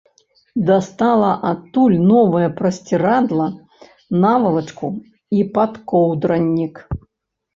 [0.67, 3.47] Дастала адтуль новае прасцірадла,
[4.23, 4.89] навалачку
[5.41, 6.75] і падкоўдранік.